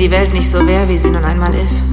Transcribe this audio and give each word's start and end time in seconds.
die 0.00 0.10
Welt 0.10 0.32
nicht 0.32 0.50
so 0.50 0.66
wäre, 0.66 0.88
wie 0.88 0.96
sie 0.96 1.10
nun 1.10 1.26
einmal 1.26 1.54
ist. 1.54 1.84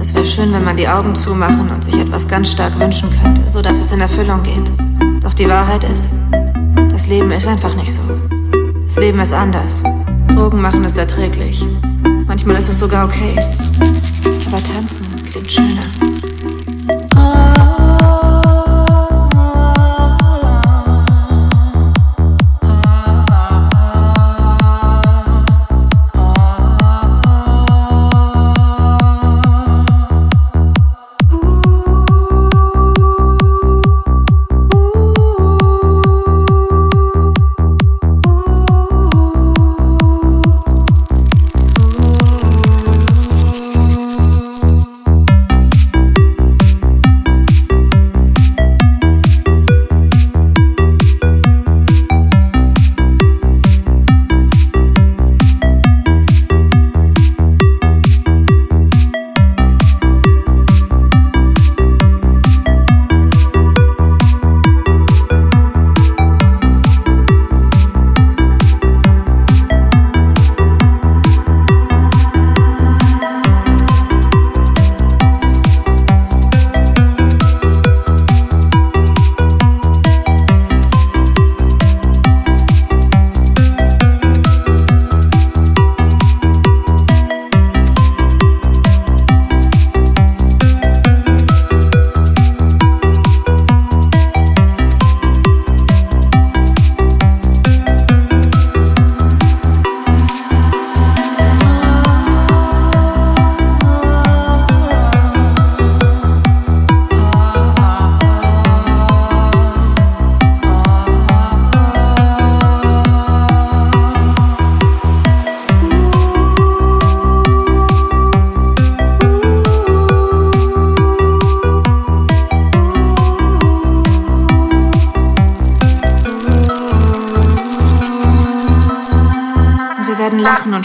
Es 0.00 0.14
wäre 0.14 0.24
schön, 0.24 0.54
wenn 0.54 0.64
man 0.64 0.78
die 0.78 0.88
Augen 0.88 1.14
zumachen 1.14 1.70
und 1.70 1.84
sich 1.84 1.94
etwas 1.98 2.26
ganz 2.26 2.50
stark 2.50 2.80
wünschen 2.80 3.10
könnte, 3.10 3.42
so 3.50 3.60
dass 3.60 3.76
es 3.76 3.92
in 3.92 4.00
Erfüllung 4.00 4.42
geht. 4.42 4.72
Doch 5.22 5.34
die 5.34 5.46
Wahrheit 5.46 5.84
ist, 5.84 6.08
das 6.90 7.06
Leben 7.06 7.30
ist 7.32 7.46
einfach 7.46 7.74
nicht 7.74 7.92
so. 7.92 8.00
Das 8.86 8.96
Leben 8.96 9.20
ist 9.20 9.34
anders. 9.34 9.82
Drogen 10.28 10.62
machen 10.62 10.82
es 10.86 10.96
erträglich. 10.96 11.62
Manchmal 12.26 12.56
ist 12.56 12.70
es 12.70 12.78
sogar 12.78 13.04
okay. 13.04 13.36
Aber 14.46 14.62
tanzen 14.64 15.04
klingt 15.30 15.52
schöner. 15.52 16.05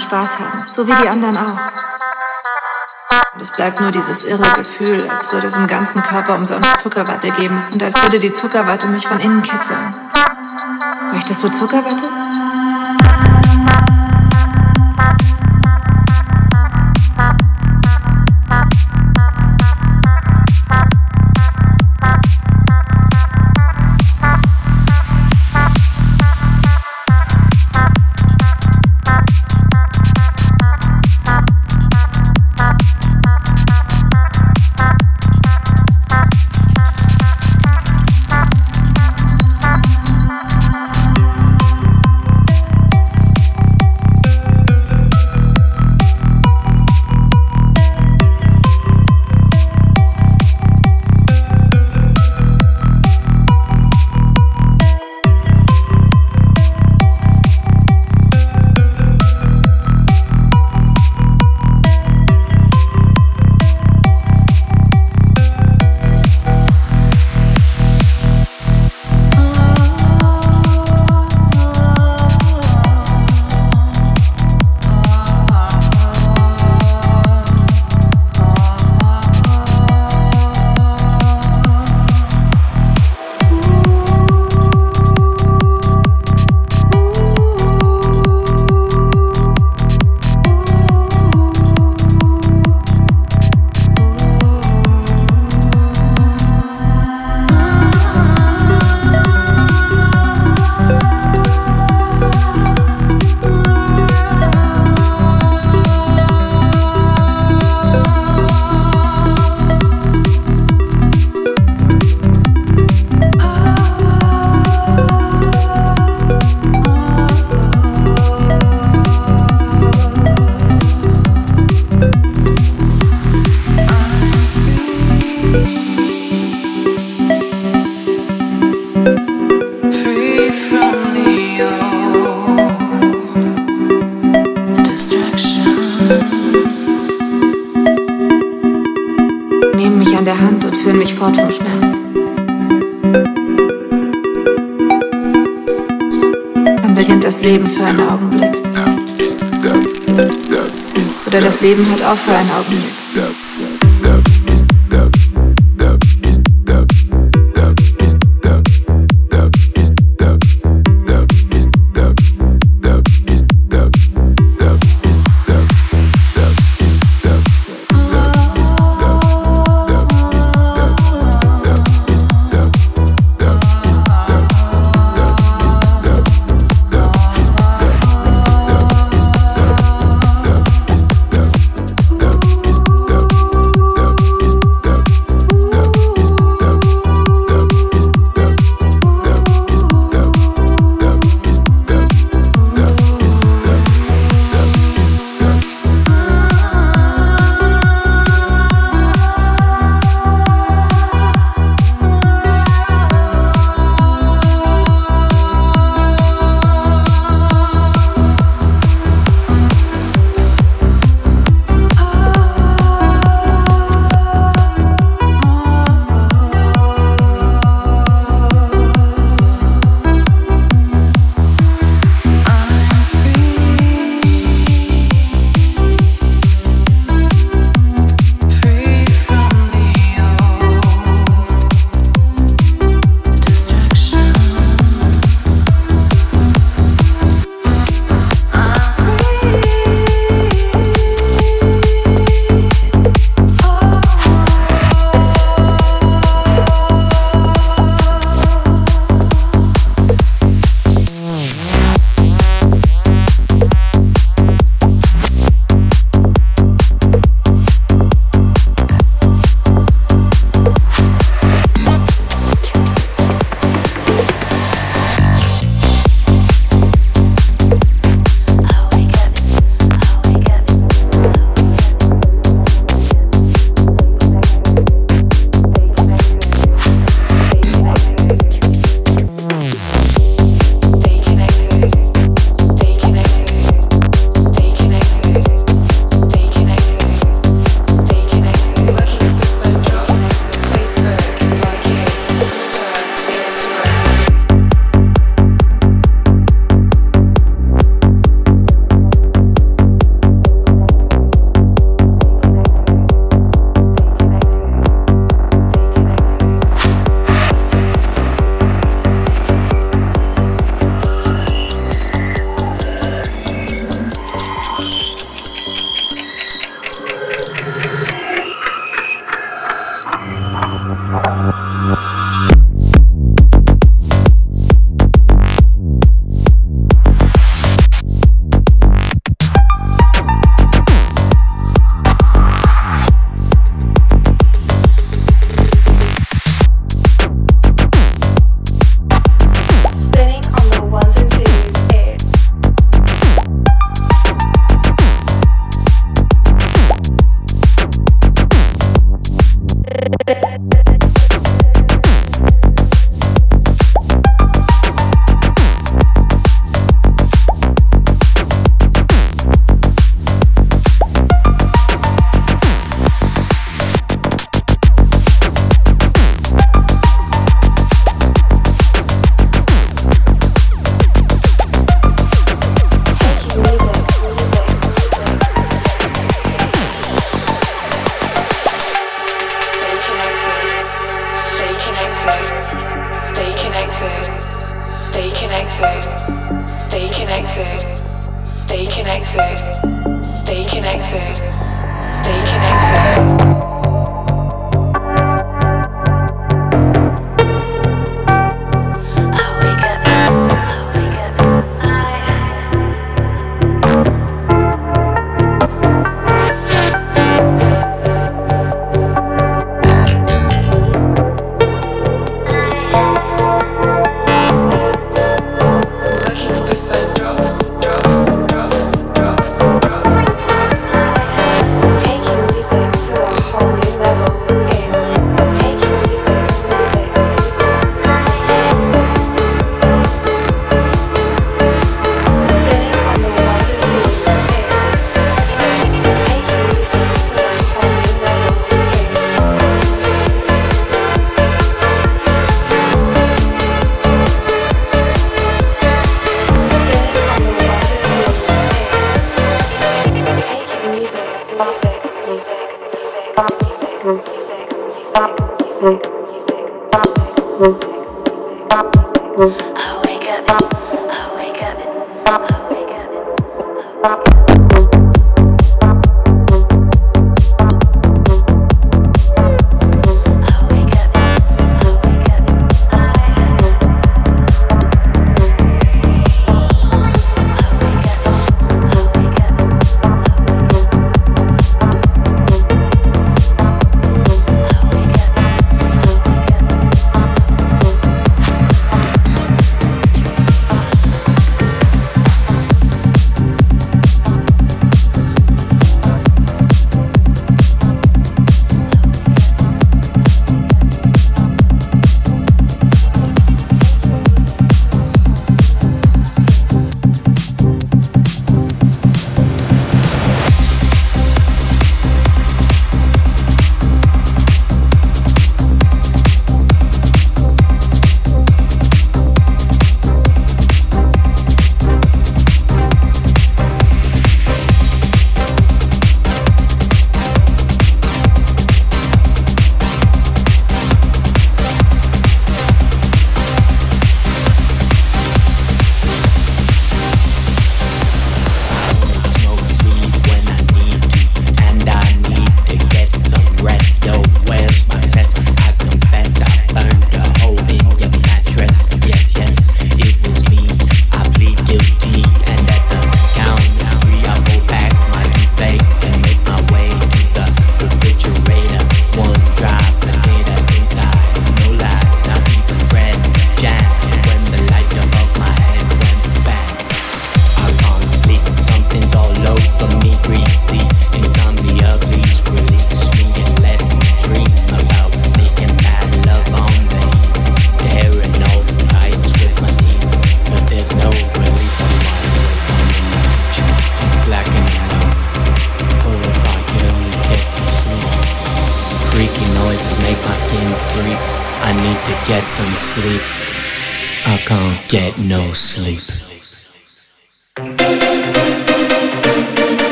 Spaß 0.00 0.38
haben, 0.38 0.66
so 0.70 0.86
wie 0.86 0.94
die 0.94 1.08
anderen 1.08 1.36
auch. 1.36 1.58
Und 3.34 3.40
es 3.40 3.50
bleibt 3.50 3.80
nur 3.80 3.90
dieses 3.90 4.24
irre 4.24 4.50
Gefühl, 4.54 5.08
als 5.08 5.32
würde 5.32 5.46
es 5.46 5.56
im 5.56 5.66
ganzen 5.66 6.02
Körper 6.02 6.34
umsonst 6.34 6.78
Zuckerwatte 6.78 7.30
geben 7.30 7.62
und 7.72 7.82
als 7.82 8.02
würde 8.02 8.18
die 8.18 8.32
Zuckerwatte 8.32 8.86
mich 8.88 9.06
von 9.06 9.20
innen 9.20 9.42
kitzeln. 9.42 9.94
Möchtest 11.12 11.42
du 11.42 11.48
Zuckerwatte? 11.48 12.09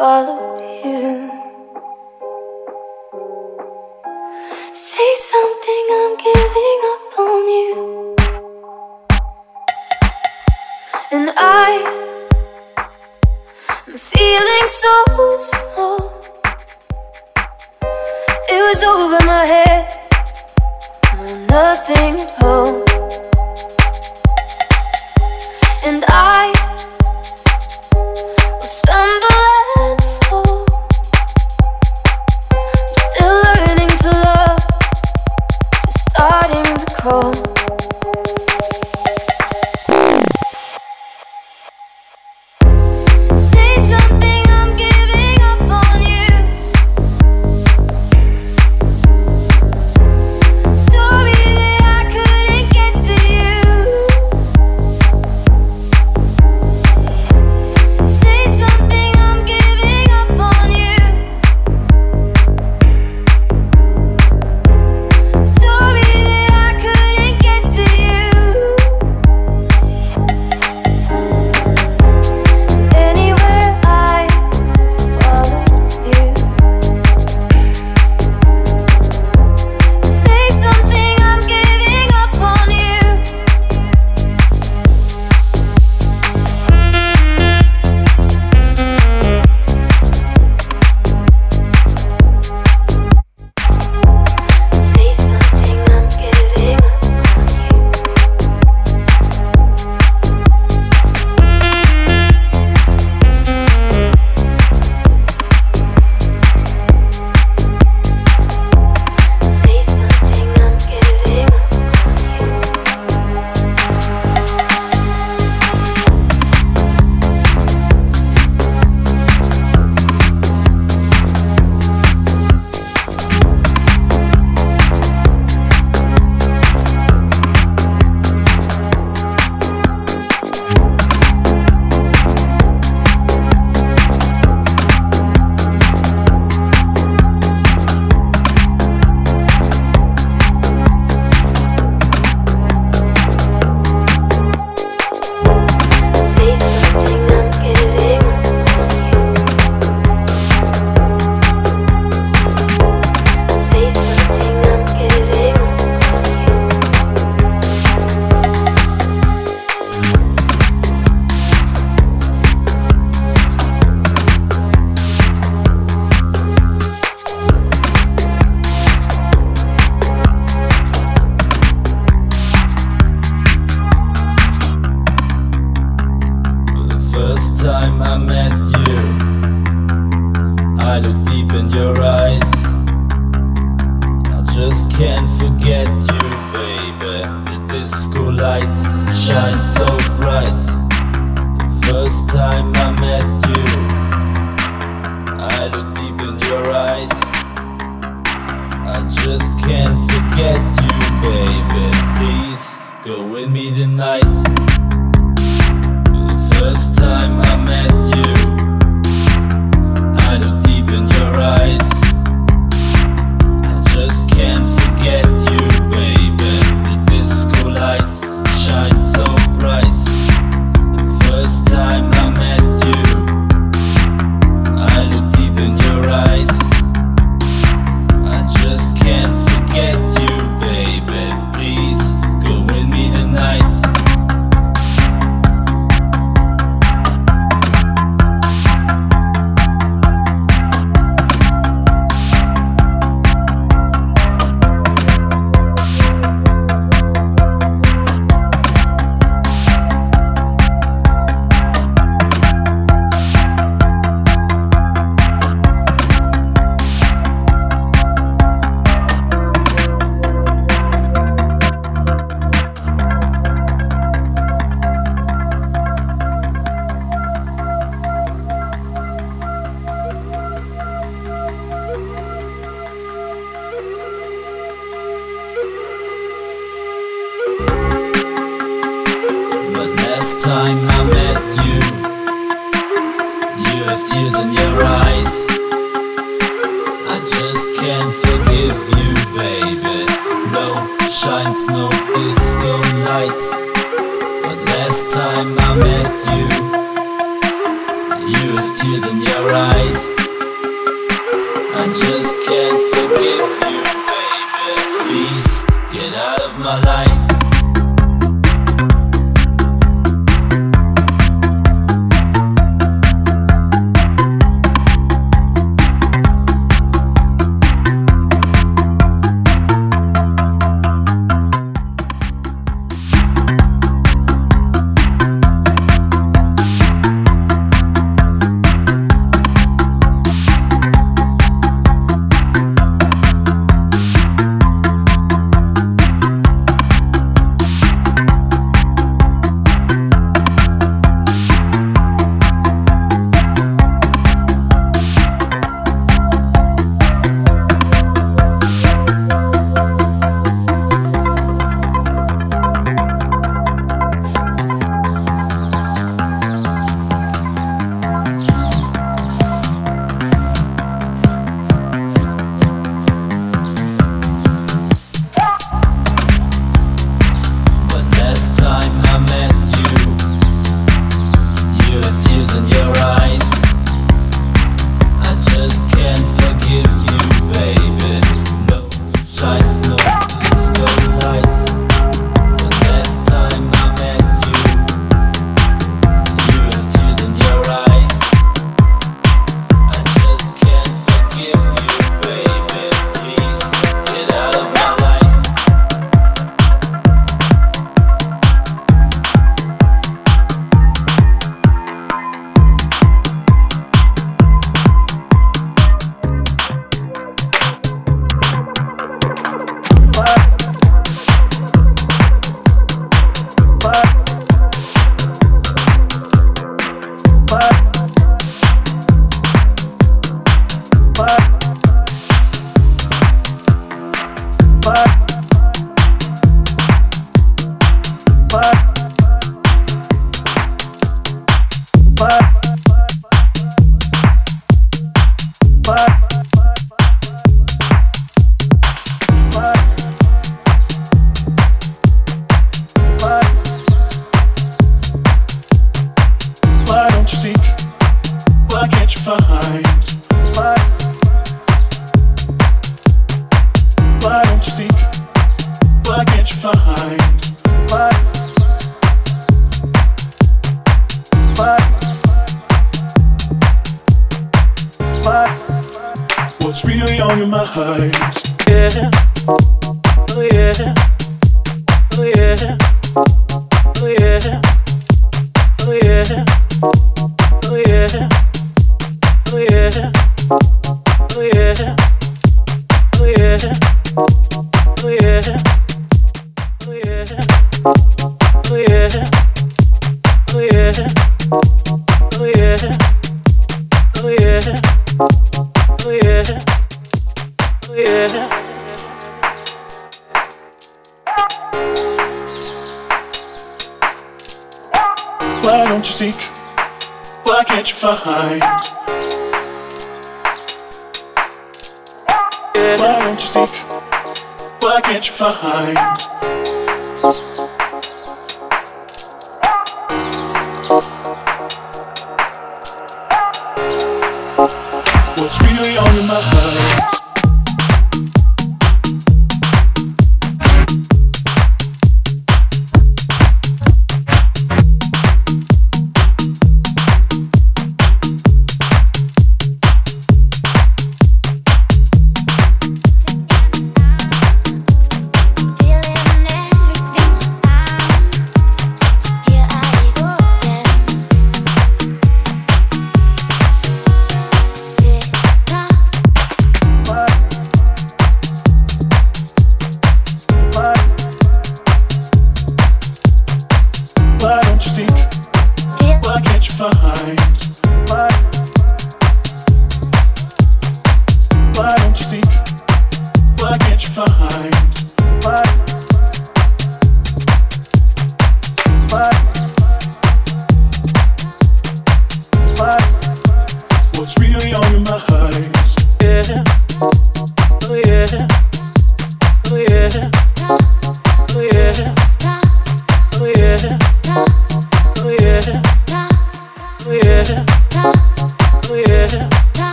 follow. 0.00 0.49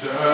Duh. 0.00 0.29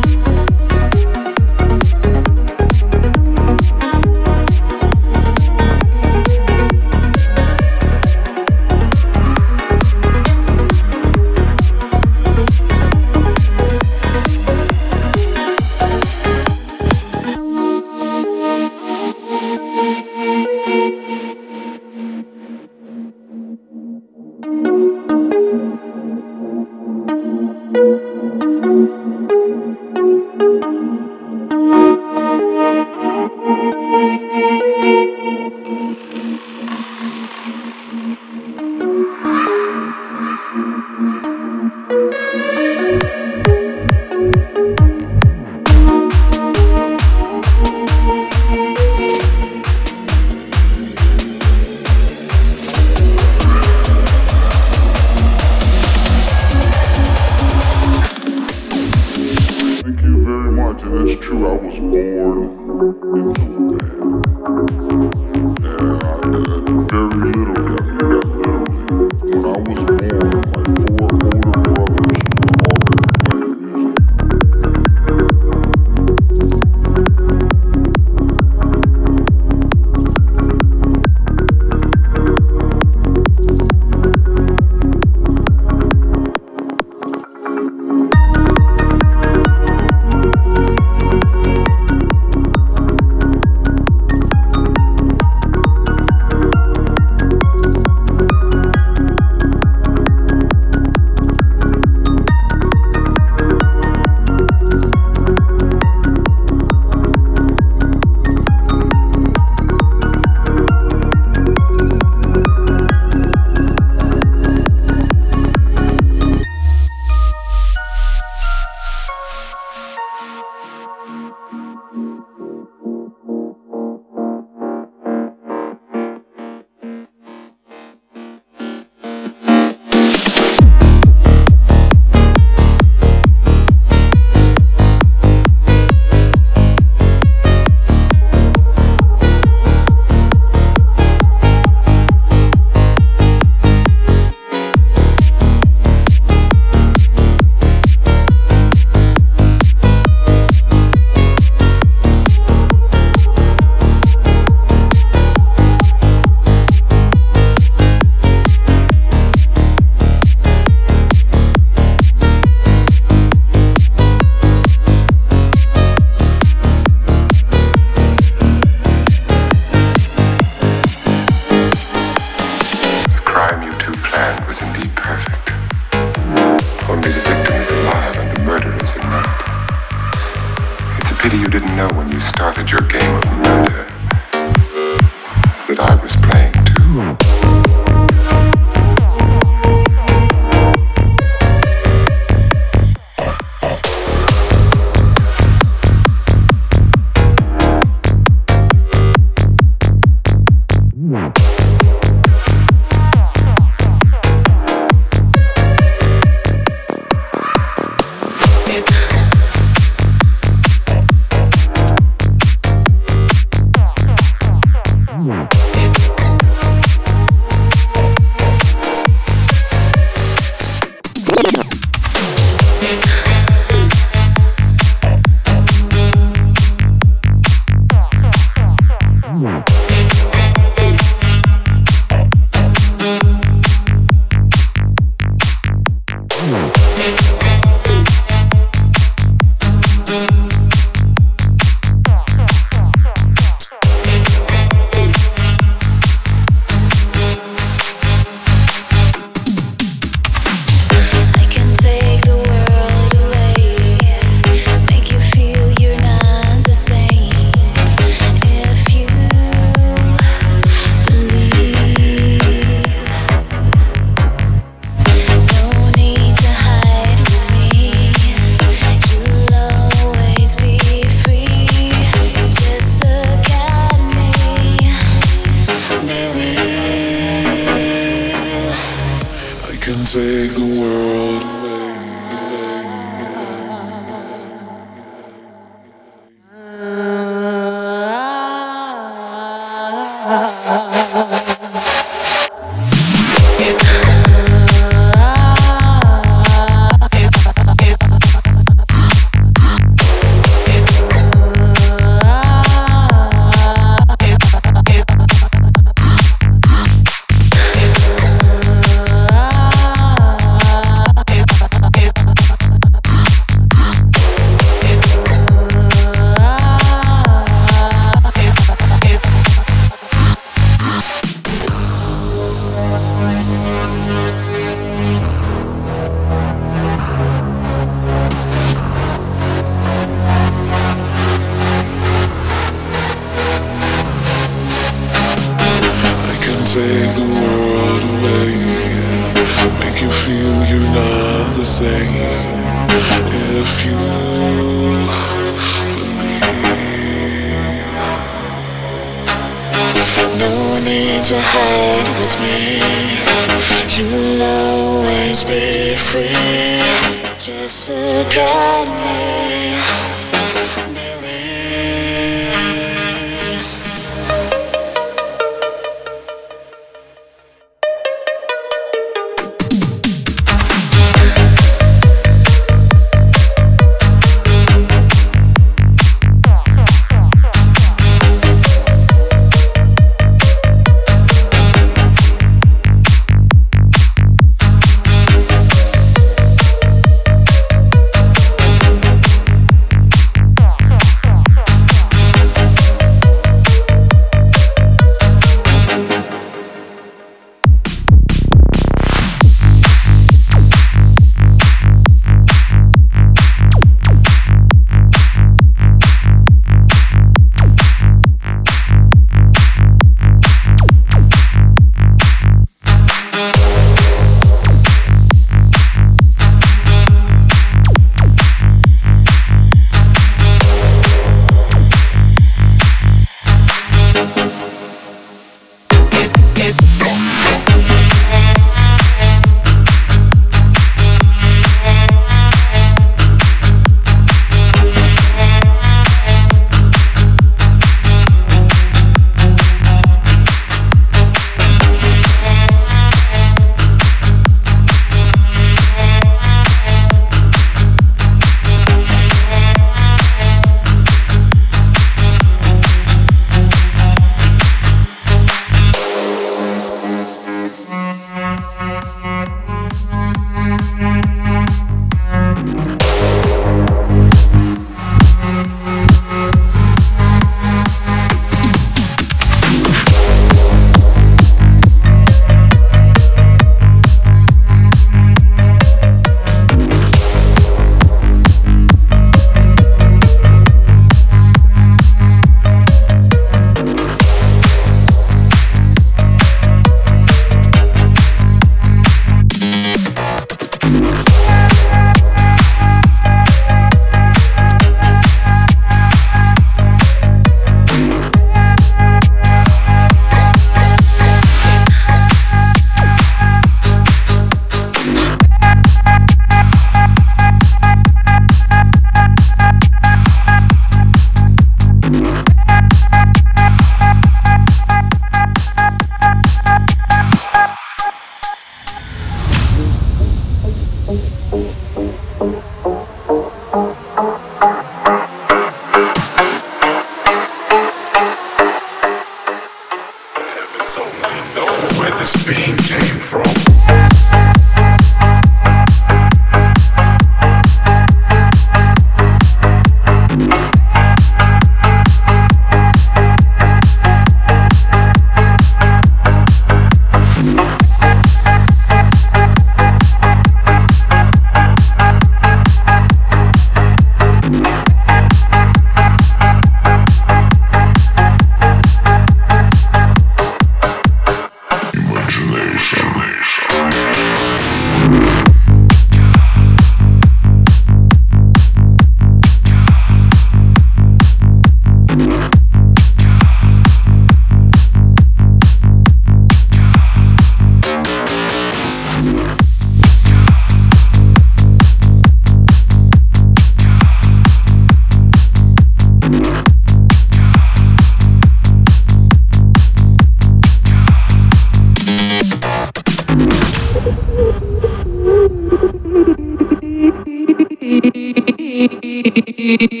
Thank 599.61 599.93
you. 599.93 600.00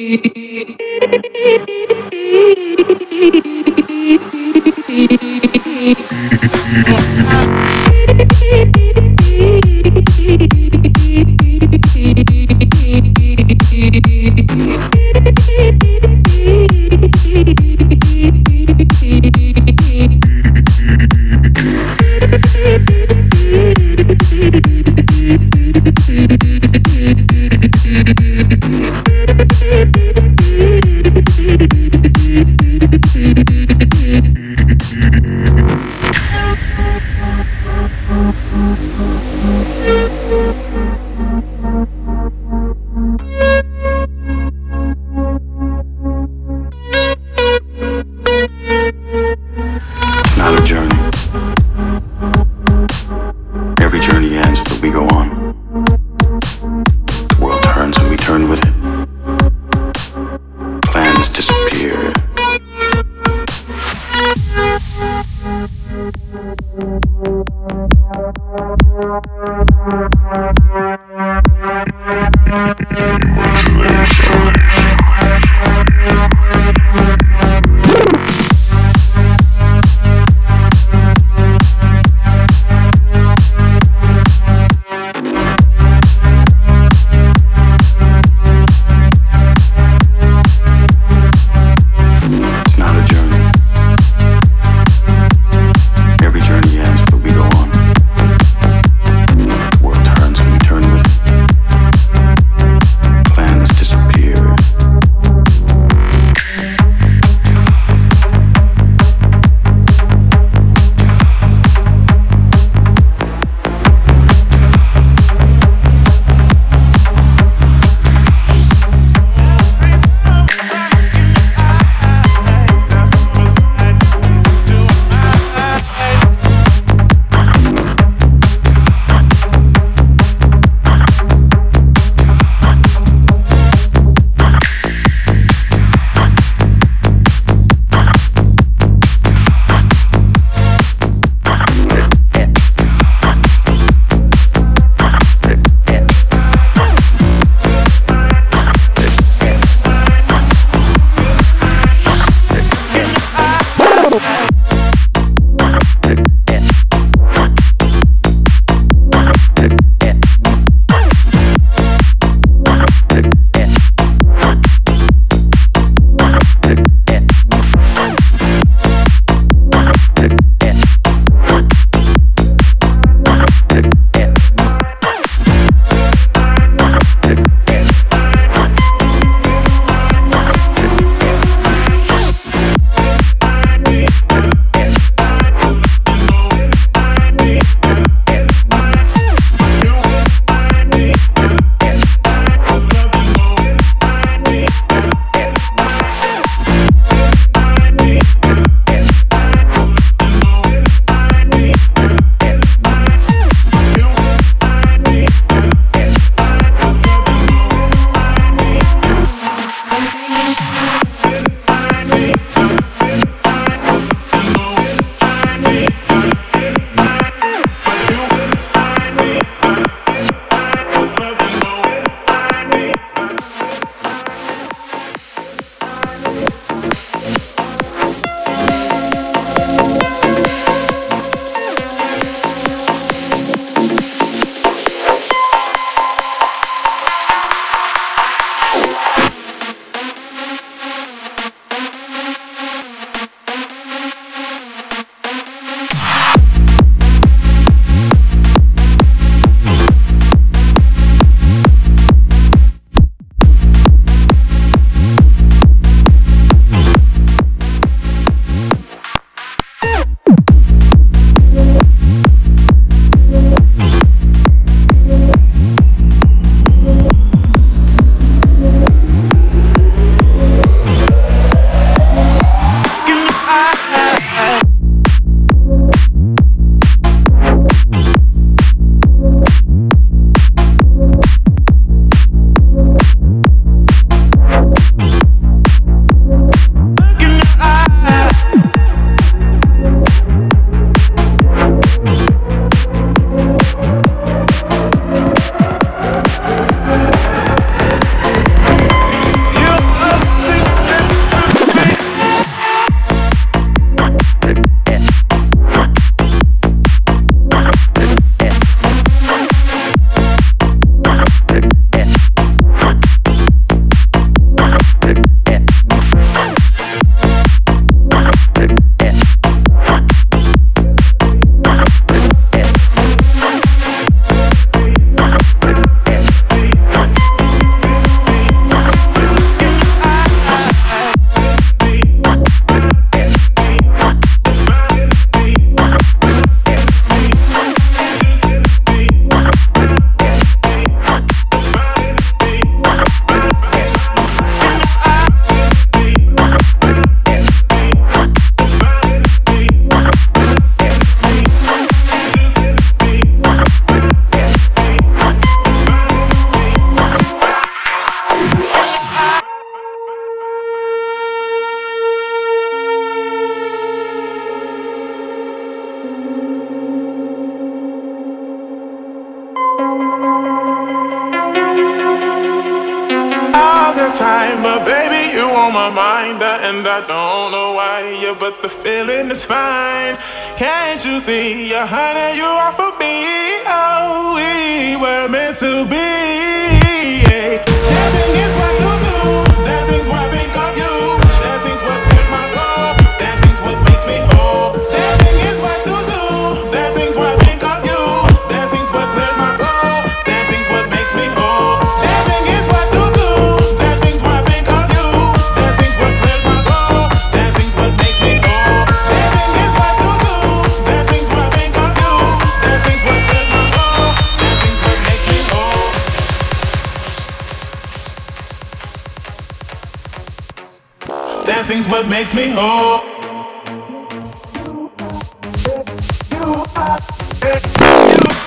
things 421.71 421.87
what 421.87 422.05
makes 422.05 422.33
me 422.33 422.49
whole. 422.49 422.99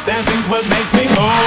Dancing's 0.05 0.47
what 0.51 0.69
makes 0.69 0.93
me 0.93 1.05
whole. 1.17 1.44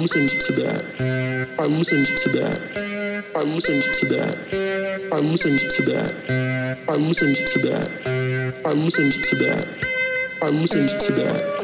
Listened 0.00 0.30
to 0.30 0.52
that. 0.54 0.82
I 1.58 1.66
listened 1.66 2.06
to 2.06 2.28
that. 2.30 2.58
I 3.36 3.42
listened 3.42 3.82
to 3.82 4.06
that. 4.06 5.10
I 5.12 5.18
listened 5.20 5.58
to 5.58 5.82
that. 5.82 6.80
I 6.88 6.94
listened 6.96 7.36
to 7.36 7.58
that. 7.58 8.62
I 8.64 8.72
listened 8.72 9.12
to 9.12 9.36
that. 9.36 9.66
I 10.42 10.48
listened 10.48 10.88
to 10.88 11.12
that. 11.12 11.59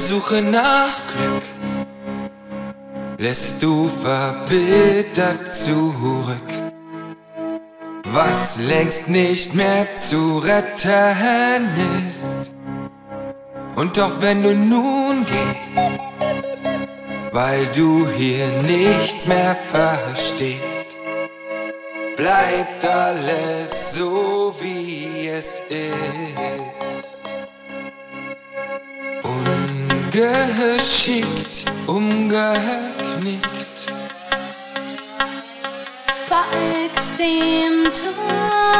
Suche 0.00 0.42
nach 0.42 0.96
Glück 1.12 1.42
lässt 3.18 3.62
du 3.62 3.88
verbittert 3.88 5.54
zurück, 5.54 6.50
was 8.04 8.58
längst 8.58 9.08
nicht 9.08 9.54
mehr 9.54 9.86
zu 10.00 10.38
retten 10.38 11.68
ist. 12.08 12.50
Und 13.76 13.98
doch 13.98 14.20
wenn 14.20 14.42
du 14.42 14.54
nun 14.54 15.26
gehst, 15.26 15.92
weil 17.32 17.66
du 17.74 18.08
hier 18.08 18.48
nichts 18.62 19.26
mehr 19.26 19.54
verstehst, 19.54 20.96
bleibt 22.16 22.84
alles 22.84 23.94
so 23.94 24.54
wie 24.60 25.28
es 25.28 25.60
ist. 25.68 26.69
Gehörschicht 30.10 31.70
umgeknickt. 31.86 33.46
Verelgst 36.26 37.20
im 37.20 37.84
Tunnelblick. 37.84 38.70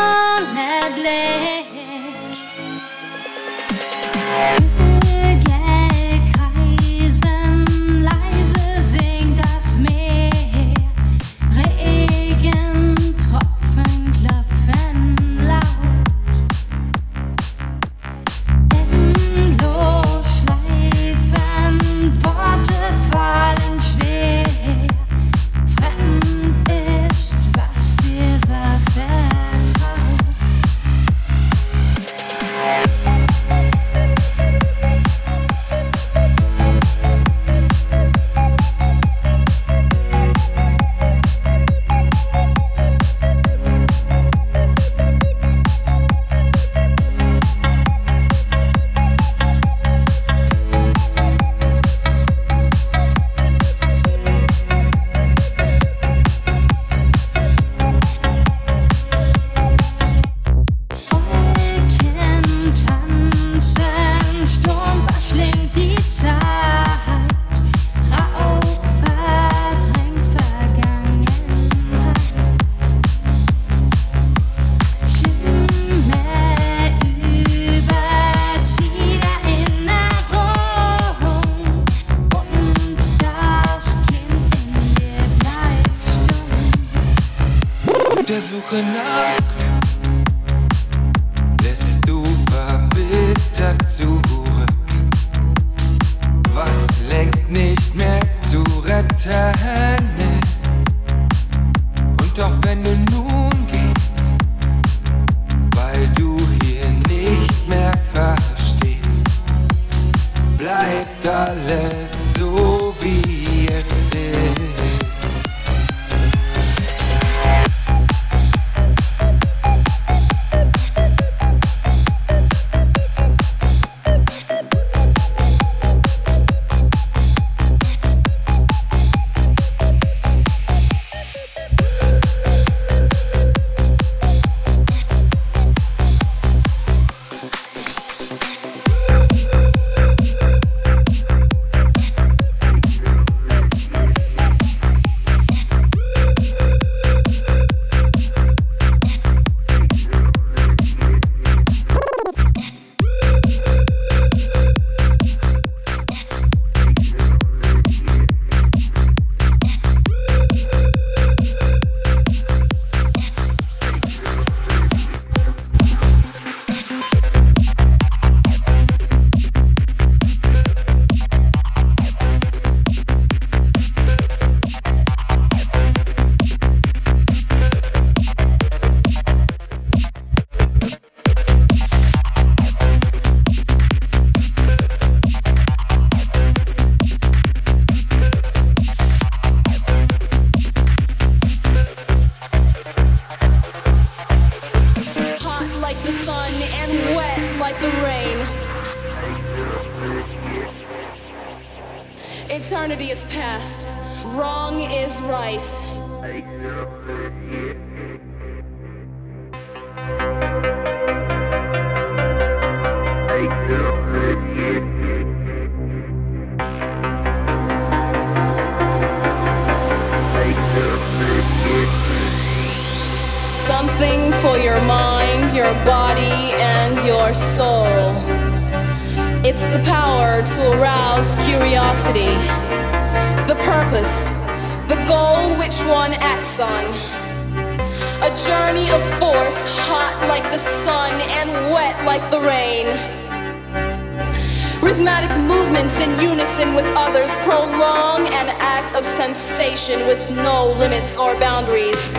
expression 249.81 250.07
with 250.07 250.31
no 250.31 250.73
limits 250.73 251.17
or 251.17 251.35
boundaries. 251.41 252.15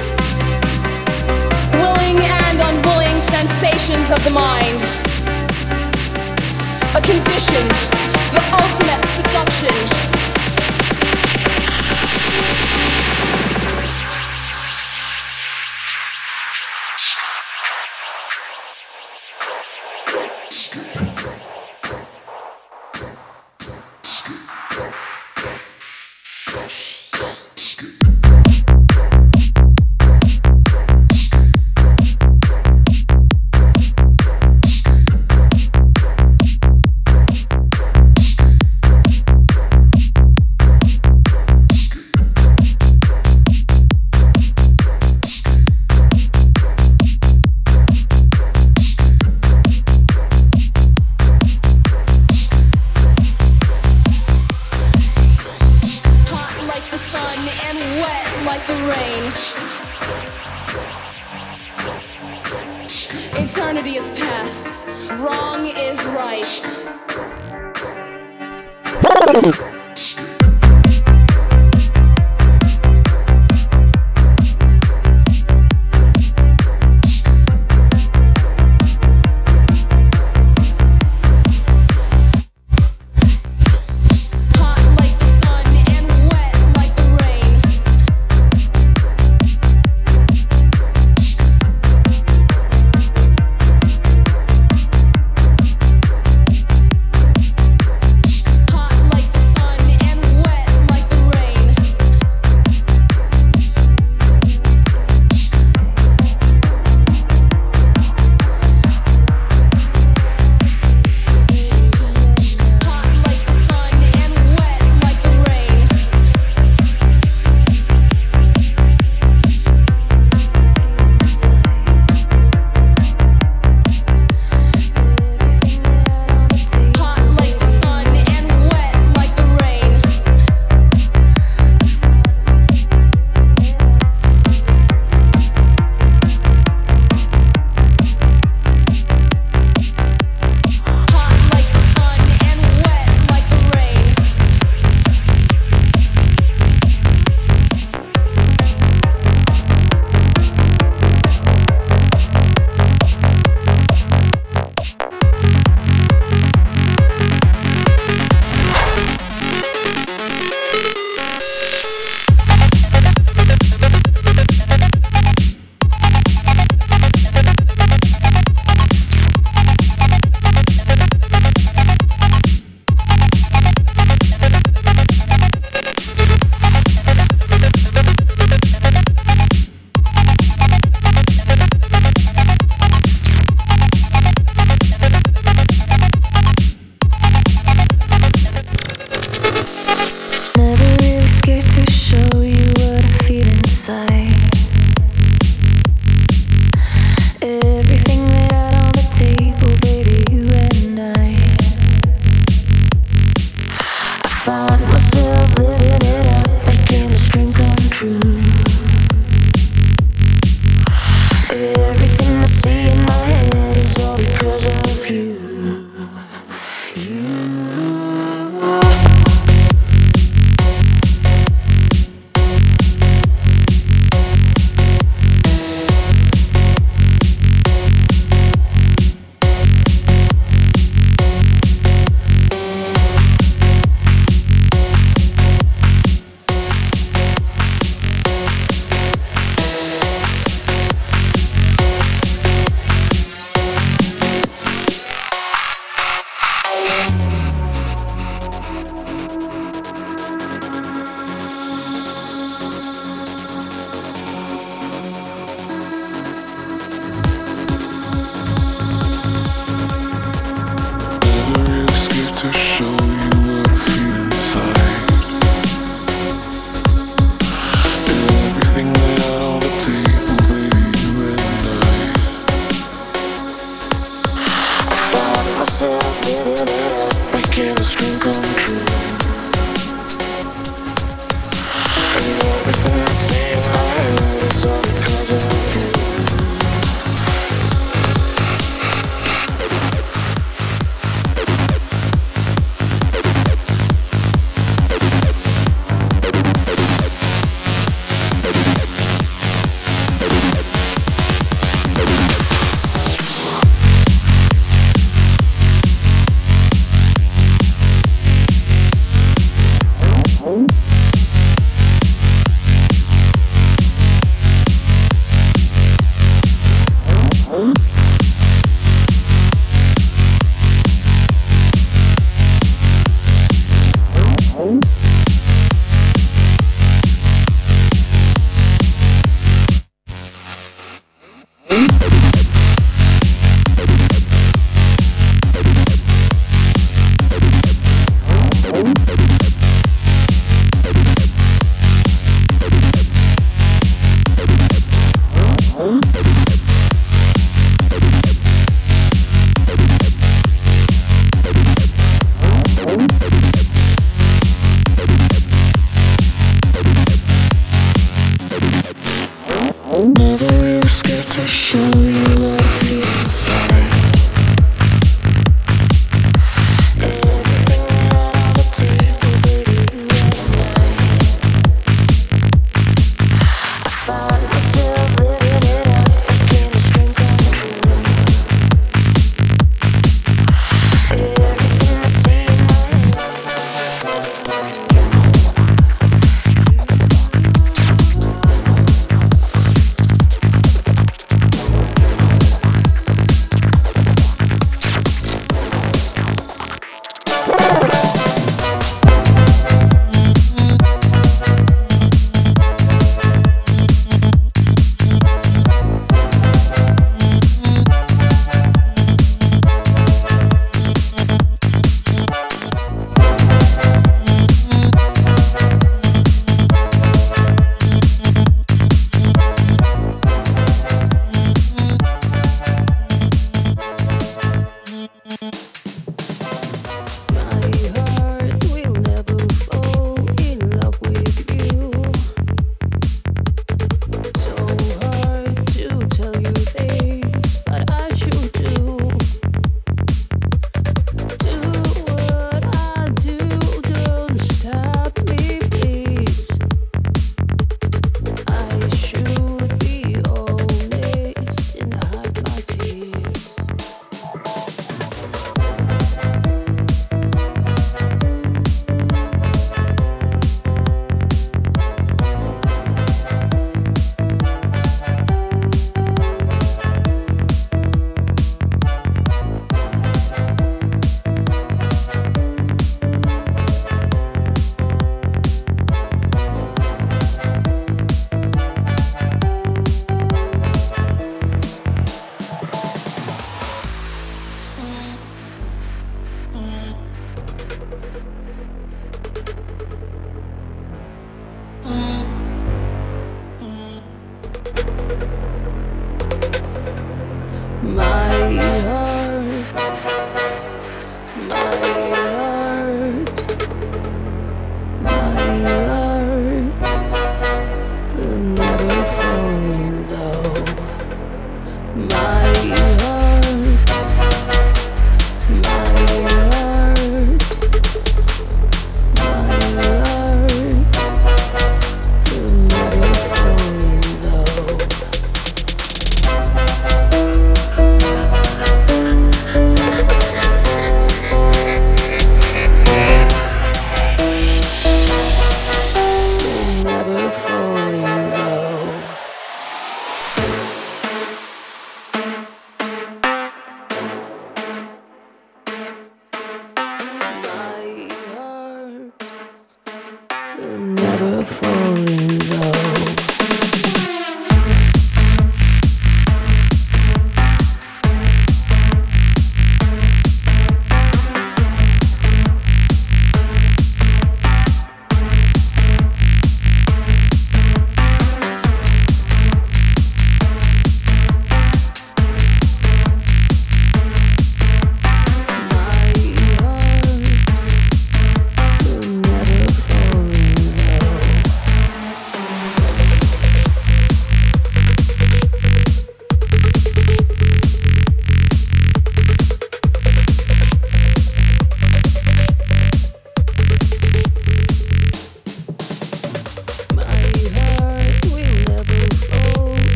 Willing 1.73 2.17
and 2.17 2.59
unwilling 2.59 3.21
sensations 3.21 4.09
of 4.09 4.23
the 4.23 4.31
mind. 4.31 4.81
A 6.95 7.01
condition, 7.01 7.67
the 8.33 8.41
ultimate 8.51 9.05
seduction. 9.05 9.90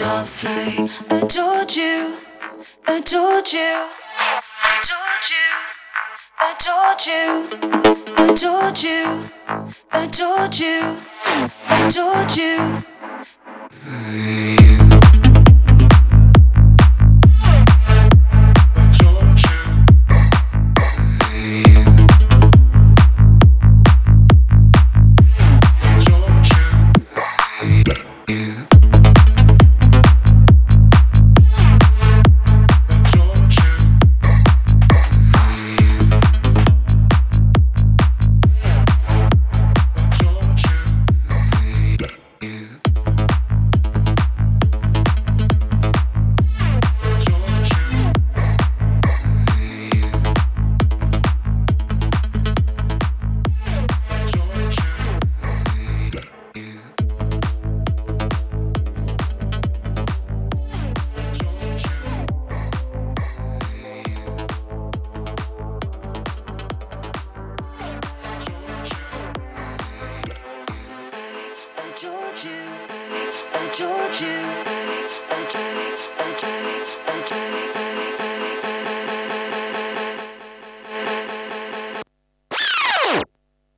of 0.00 0.43